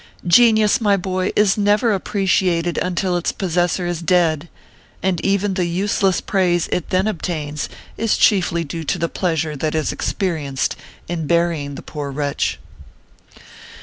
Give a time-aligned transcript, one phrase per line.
[0.25, 4.49] Genius, my boy, is never appreciated until its possessor is dead;
[5.03, 9.75] and even the useless praise it then obtains is chiefly due to the pleasure that
[9.75, 10.75] is experienced
[11.07, 12.57] in burying the poor wretch.